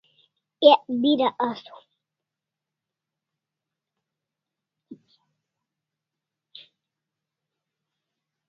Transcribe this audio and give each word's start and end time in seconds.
Ek 0.71 0.81
bira 1.01 1.29
asaw 1.47 1.79